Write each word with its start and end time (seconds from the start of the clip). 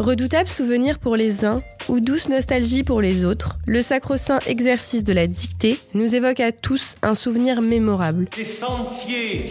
Redoutable 0.00 0.48
souvenir 0.48 0.98
pour 0.98 1.14
les 1.14 1.44
uns 1.44 1.62
ou 1.88 2.00
douce 2.00 2.28
nostalgie 2.28 2.82
pour 2.82 3.00
les 3.00 3.24
autres, 3.24 3.58
le 3.64 3.80
sacro-saint 3.80 4.40
exercice 4.46 5.04
de 5.04 5.12
la 5.12 5.28
dictée 5.28 5.78
nous 5.94 6.16
évoque 6.16 6.40
à 6.40 6.50
tous 6.50 6.96
un 7.02 7.14
souvenir 7.14 7.62
mémorable. 7.62 8.28
Des 8.36 8.44
sentiers 8.44 9.44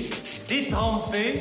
détrempés, 0.50 1.40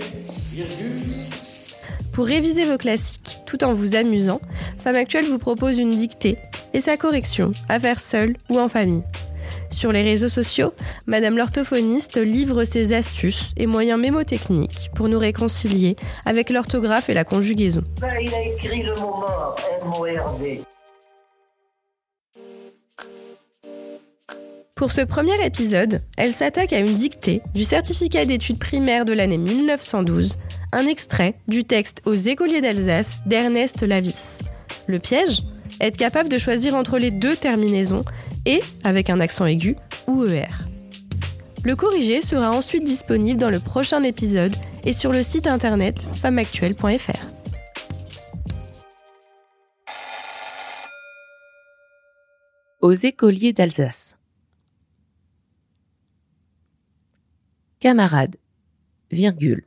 Pour 2.13 2.27
réviser 2.27 2.65
vos 2.65 2.79
classiques 2.79 3.39
tout 3.45 3.65
en 3.65 3.75
vous 3.75 3.97
amusant, 3.97 4.41
Femme 4.79 4.97
Actuelle 4.97 5.27
vous 5.27 5.39
propose 5.39 5.79
une 5.79 5.91
dictée 5.91 6.39
et 6.73 6.81
sa 6.81 6.97
correction 6.97 7.51
à 7.69 7.81
faire 7.81 7.99
seule 7.99 8.37
ou 8.51 8.61
en 8.61 8.69
famille. 8.69 9.03
Sur 9.71 9.93
les 9.93 10.03
réseaux 10.03 10.29
sociaux, 10.29 10.75
Madame 11.07 11.37
l'orthophoniste 11.37 12.19
livre 12.19 12.65
ses 12.65 12.93
astuces 12.93 13.53
et 13.57 13.67
moyens 13.67 14.01
mémotechniques 14.01 14.91
pour 14.95 15.09
nous 15.09 15.19
réconcilier 15.19 15.97
avec 16.25 16.51
l'orthographe 16.51 17.09
et 17.09 17.15
la 17.15 17.25
conjugaison. 17.25 17.83
Ben, 18.01 18.15
il 18.21 18.35
a 18.35 18.43
écrit 18.43 18.83
le 18.83 18.95
mot 18.95 19.17
mort, 19.17 19.57
M-O-R-D. 19.83 20.63
Pour 24.75 24.91
ce 24.91 25.01
premier 25.01 25.45
épisode, 25.47 26.03
elle 26.17 26.33
s'attaque 26.33 26.73
à 26.73 26.79
une 26.81 26.97
dictée 26.97 27.41
du 27.55 27.63
certificat 27.63 28.25
d'études 28.25 28.59
primaires 28.59 29.05
de 29.05 29.13
l'année 29.13 29.39
1912, 29.39 30.39
un 30.73 30.87
extrait 30.87 31.35
du 31.47 31.63
texte 31.63 32.03
aux 32.05 32.15
écoliers 32.15 32.61
d'Alsace 32.61 33.19
d'Ernest 33.25 33.83
Lavis. 33.83 34.39
Le 34.89 34.99
piège? 34.99 35.43
Être 35.81 35.97
capable 35.97 36.29
de 36.29 36.37
choisir 36.37 36.75
entre 36.75 36.99
les 36.99 37.11
deux 37.11 37.37
terminaisons 37.37 38.05
et, 38.47 38.63
avec 38.85 39.11
un 39.11 39.21
accent 39.21 39.47
aigu, 39.47 39.77
ou 40.07 40.25
ER. 40.25 40.49
Le 41.65 41.77
corrigé 41.77 42.23
sera 42.23 42.51
ensuite 42.51 42.85
disponible 42.85 43.39
dans 43.39 43.51
le 43.51 43.61
prochain 43.61 44.03
épisode 44.03 44.55
et 44.85 44.93
sur 44.93 45.13
le 45.13 45.23
site 45.23 45.47
internet 45.47 46.03
femmeactuelle.fr. 46.03 47.25
Aux 52.81 52.93
écoliers 52.93 53.53
d'Alsace. 53.53 54.17
Camarades, 57.79 58.37
virgule. 59.13 59.65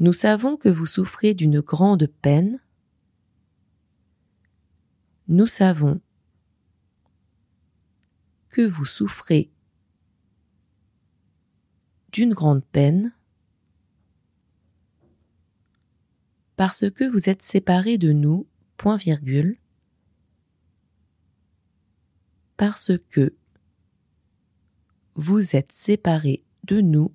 Nous 0.00 0.12
savons 0.12 0.56
que 0.56 0.68
vous 0.68 0.86
souffrez 0.86 1.34
d'une 1.34 1.60
grande 1.60 2.08
peine. 2.20 2.60
Nous 5.28 5.46
savons 5.46 6.00
que 8.50 8.60
vous 8.60 8.84
souffrez 8.84 9.50
d'une 12.12 12.34
grande 12.34 12.64
peine 12.64 13.14
parce 16.56 16.88
que 16.90 17.04
vous 17.04 17.28
êtes 17.28 17.42
séparés 17.42 17.98
de 17.98 18.12
nous, 18.12 18.46
point 18.76 18.96
virgule, 18.96 19.58
parce 22.56 22.92
que 23.10 23.34
vous 25.14 25.56
êtes 25.56 25.72
séparés 25.72 26.44
de 26.64 26.80
nous, 26.80 27.12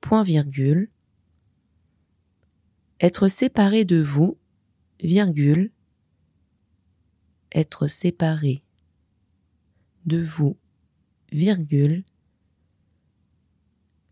point 0.00 0.22
virgule, 0.22 0.90
être 3.00 3.28
séparé 3.28 3.84
de 3.84 4.00
vous, 4.00 4.38
être 7.52 7.86
séparé 7.86 8.62
de 10.06 10.22
vous, 10.22 10.56
virgule, 11.32 12.04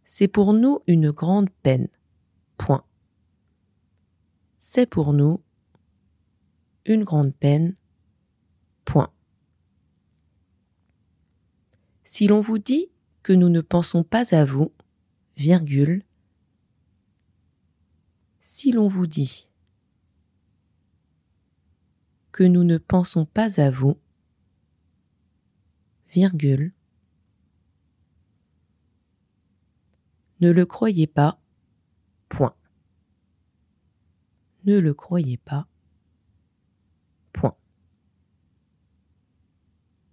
c'est 0.05 0.28
pour 0.28 0.53
nous 0.53 0.81
une 0.87 1.11
grande 1.11 1.51
peine. 1.62 1.89
Point. 2.56 2.84
C'est 4.61 4.87
pour 4.87 5.12
nous 5.12 5.43
une 6.84 7.05
grande 7.05 7.34
peine. 7.34 7.75
Point. 8.84 9.12
Si 12.05 12.28
l'on 12.28 12.41
vous 12.41 12.59
dit 12.59 12.91
que 13.22 13.33
nous 13.33 13.49
ne 13.49 13.60
pensons 13.60 14.05
pas 14.05 14.34
à 14.34 14.44
vous, 14.44 14.72
virgule, 15.37 16.05
si 18.43 18.71
l'on 18.71 18.87
vous 18.87 19.09
dit 19.09 19.49
que 22.36 22.44
nous 22.44 22.64
ne 22.64 22.76
pensons 22.76 23.24
pas 23.24 23.58
à 23.62 23.70
vous, 23.70 23.98
ne 30.41 30.50
le 30.50 30.66
croyez 30.66 31.06
pas, 31.06 31.41
point. 32.28 32.54
Ne 34.66 34.78
le 34.78 34.92
croyez 34.92 35.38
pas, 35.38 35.66
point. 37.32 37.56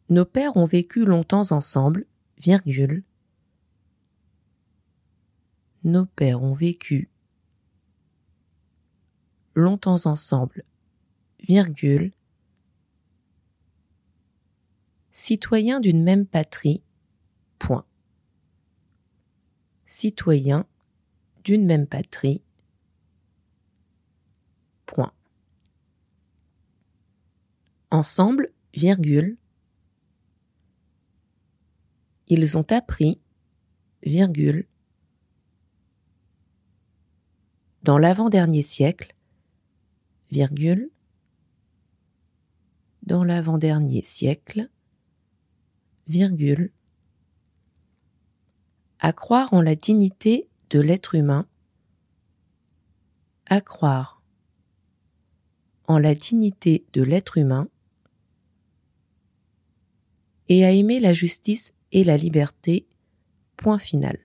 Nos 0.07 0.23
pères 0.23 0.55
ont 0.55 0.65
vécu 0.65 1.03
longtemps 1.03 1.51
ensemble. 1.51 2.05
Nos 5.83 6.05
pères 6.05 6.41
ont 6.41 6.53
vécu 6.53 7.11
longtemps 9.55 10.05
ensemble, 10.05 10.63
virgule. 11.43 12.11
Citoyens 15.11 15.79
d'une 15.79 16.03
même 16.03 16.25
patrie, 16.25 16.81
point. 17.59 17.85
Citoyens 19.85 20.65
d'une 21.43 21.65
même 21.65 21.87
patrie. 21.87 22.41
Ensemble. 27.91 28.51
Ils 32.27 32.57
ont 32.57 32.65
appris. 32.71 33.21
Dans 37.83 37.99
l'avant-dernier 37.99 38.63
siècle. 38.63 39.13
Dans 43.13 43.23
l'avant-dernier 43.23 44.01
siècle. 44.01 44.71
À 48.97 49.13
croire 49.13 49.53
en 49.53 49.61
la 49.61 49.75
dignité 49.75 50.49
de 50.71 50.79
l'être 50.79 51.13
humain, 51.13 51.47
à 53.45 53.61
croire 53.61 54.23
en 55.87 55.99
la 55.99 56.15
dignité 56.15 56.87
de 56.93 57.03
l'être 57.03 57.37
humain 57.37 57.69
et 60.49 60.65
à 60.65 60.71
aimer 60.71 60.99
la 60.99 61.13
justice 61.13 61.71
et 61.91 62.03
la 62.03 62.17
liberté, 62.17 62.87
point 63.57 63.77
final. 63.77 64.17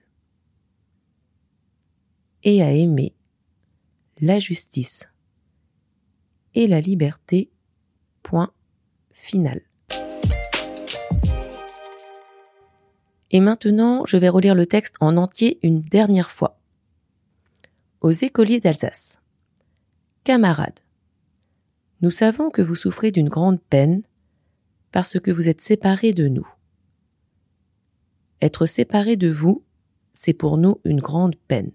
Et 2.41 2.63
à 2.63 2.73
aimer 2.73 3.13
la 4.19 4.39
justice 4.39 5.07
et 6.55 6.67
la 6.67 6.81
liberté, 6.81 7.51
point 8.23 8.51
Et 13.31 13.39
maintenant, 13.39 14.05
je 14.05 14.17
vais 14.17 14.29
relire 14.29 14.55
le 14.55 14.65
texte 14.65 14.95
en 14.99 15.17
entier 15.17 15.59
une 15.61 15.81
dernière 15.81 16.31
fois. 16.31 16.59
Aux 18.01 18.11
écoliers 18.11 18.59
d'Alsace. 18.59 19.19
Camarades, 20.23 20.79
nous 22.01 22.11
savons 22.11 22.49
que 22.49 22.61
vous 22.61 22.75
souffrez 22.75 23.11
d'une 23.11 23.29
grande 23.29 23.61
peine 23.61 24.03
parce 24.91 25.19
que 25.19 25.31
vous 25.31 25.49
êtes 25.49 25.61
séparés 25.61 26.13
de 26.13 26.27
nous. 26.27 26.47
Être 28.41 28.65
séparés 28.65 29.17
de 29.17 29.29
vous, 29.29 29.63
c'est 30.13 30.33
pour 30.33 30.57
nous 30.57 30.79
une 30.85 31.01
grande 31.01 31.35
peine. 31.35 31.71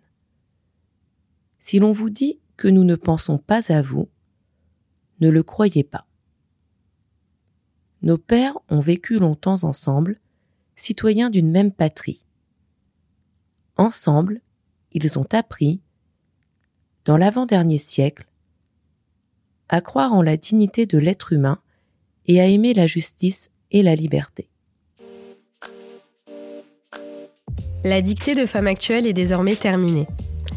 Si 1.61 1.79
l'on 1.79 1.93
vous 1.93 2.11
dit 2.11 2.41
que 2.57 2.69
nous 2.69 2.85
ne 2.85 2.97
pensons 2.97 3.39
pas 3.39 3.73
à 3.73 3.83
vous, 3.83 4.09
ne 5.21 5.29
le 5.29 5.43
croyez 5.43 5.85
pas. 5.85 6.07
Nos 8.05 8.19
pères 8.19 8.59
ont 8.69 8.81
vécu 8.81 9.19
longtemps 9.19 9.65
ensemble, 9.65 10.21
citoyens 10.77 11.31
d'une 11.31 11.51
même 11.51 11.73
patrie. 11.73 12.27
Ensemble, 13.79 14.43
ils 14.93 15.19
ont 15.19 15.27
appris, 15.33 15.81
dans 17.07 17.17
l'avant-dernier 17.17 17.79
siècle, 17.79 18.27
à 19.71 19.81
croire 19.81 20.13
en 20.13 20.21
la 20.21 20.37
dignité 20.37 20.85
de 20.85 20.99
l'être 20.99 21.33
humain 21.33 21.59
et 22.27 22.43
à 22.43 22.47
aimer 22.47 22.75
la 22.75 22.87
justice 22.87 23.49
et 23.71 23.83
la 23.83 23.95
liberté. 23.95 24.51
La 27.85 28.03
dictée 28.03 28.35
de 28.35 28.45
Femme 28.45 28.67
Actuelle 28.67 29.07
est 29.07 29.15
désormais 29.15 29.57
terminée. 29.57 30.07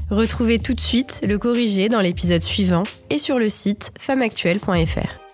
Retrouvez 0.10 0.60
tout 0.60 0.74
de 0.74 0.82
suite 0.82 1.22
le 1.26 1.38
corrigé 1.38 1.88
dans 1.88 2.02
l'épisode 2.02 2.44
suivant 2.44 2.84
et 3.10 3.20
sur 3.20 3.40
le 3.40 3.48
site 3.48 3.94
femmeactuelle.fr. 3.98 5.27